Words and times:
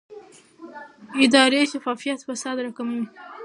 اداري 1.23 1.59
شفافیت 1.71 2.19
فساد 2.27 2.57
راکموي 2.65 3.03